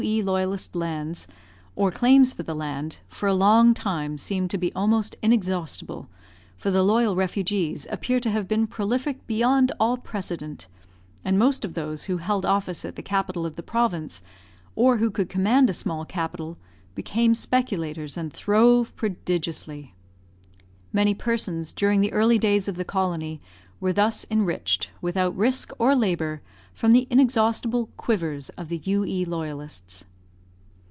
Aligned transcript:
E. 0.03 0.23
Loyalists' 0.23 0.75
lands, 0.75 1.27
or 1.75 1.91
claims 1.91 2.33
for 2.33 2.41
land, 2.55 2.97
for 3.07 3.29
a 3.29 3.35
long 3.35 3.71
time 3.75 4.17
seemed 4.17 4.49
to 4.49 4.57
be 4.57 4.73
almost 4.73 5.15
inexhaustible; 5.21 6.09
for 6.57 6.71
the 6.71 6.81
loyal 6.81 7.15
refugees 7.15 7.85
appear 7.91 8.19
to 8.19 8.31
have 8.31 8.47
been 8.47 8.65
prolific 8.65 9.27
beyond 9.27 9.71
all 9.79 9.97
precedent, 9.97 10.65
and 11.23 11.37
most 11.37 11.63
of 11.63 11.75
those 11.75 12.05
who 12.05 12.17
held 12.17 12.47
office 12.47 12.83
at 12.83 12.95
the 12.95 13.03
capital 13.03 13.45
of 13.45 13.57
the 13.57 13.61
province, 13.61 14.23
or 14.75 14.97
who 14.97 15.11
could 15.11 15.29
command 15.29 15.69
a 15.69 15.73
small 15.73 16.03
capital, 16.03 16.57
became 16.95 17.35
speculators 17.35 18.17
and 18.17 18.33
throve 18.33 18.95
prodigiously. 18.95 19.93
Many 20.91 21.13
persons, 21.13 21.71
during 21.71 22.01
the 22.01 22.11
early 22.11 22.39
days 22.39 22.67
of 22.67 22.73
the 22.75 22.83
colony, 22.83 23.39
were 23.79 23.93
thus 23.93 24.25
enriched, 24.31 24.89
without 24.99 25.35
risk 25.37 25.71
or 25.77 25.95
labour, 25.95 26.41
from 26.73 26.93
the 26.93 27.05
inexhaustible 27.09 27.89
"quivers" 27.97 28.47
of 28.51 28.69
the 28.69 28.77
U.E. 28.85 29.25
Loyalists. 29.25 30.05